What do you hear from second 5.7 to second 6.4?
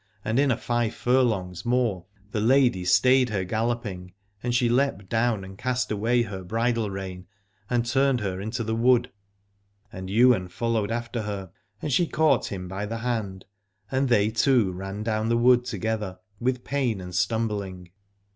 away